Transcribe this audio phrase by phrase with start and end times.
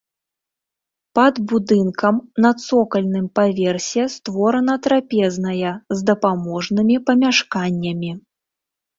[1.17, 2.15] Пад будынкам
[2.45, 8.11] на цокальным паверсе створана трапезная з дапаможнымі памяшканнямі.